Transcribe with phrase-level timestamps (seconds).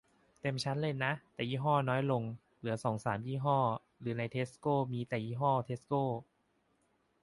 [0.39, 2.23] เต็มชั้นเลยนะ แต่ยี่ห้อน้อยลง
[2.59, 3.57] เหลือสองสามยี่ห้อ
[3.99, 5.93] หรือในเทสโกมีแต่ยี่ห้อเทสโก